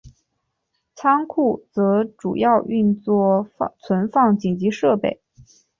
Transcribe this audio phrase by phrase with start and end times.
[0.95, 5.21] 仓库则主要用作存放紧急设备。